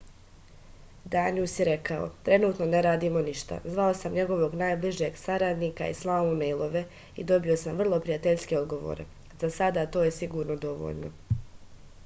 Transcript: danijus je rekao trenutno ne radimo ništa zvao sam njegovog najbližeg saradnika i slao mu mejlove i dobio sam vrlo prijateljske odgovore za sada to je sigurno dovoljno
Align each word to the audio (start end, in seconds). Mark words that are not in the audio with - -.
danijus 1.15 1.55
je 1.61 1.65
rekao 1.67 2.05
trenutno 2.29 2.65
ne 2.69 2.79
radimo 2.85 3.21
ništa 3.25 3.59
zvao 3.73 3.93
sam 3.99 4.15
njegovog 4.19 4.55
najbližeg 4.61 5.19
saradnika 5.23 5.89
i 5.89 5.93
slao 5.99 6.23
mu 6.29 6.33
mejlove 6.39 6.83
i 7.23 7.25
dobio 7.33 7.57
sam 7.65 7.77
vrlo 7.83 7.99
prijateljske 8.07 8.59
odgovore 8.61 9.05
za 9.45 9.51
sada 9.59 9.85
to 9.97 10.03
je 10.09 10.17
sigurno 10.21 10.57
dovoljno 10.67 11.13